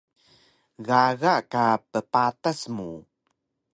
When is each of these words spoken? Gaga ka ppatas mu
Gaga 0.87 1.33
ka 1.51 1.65
ppatas 1.91 2.59
mu 2.75 2.89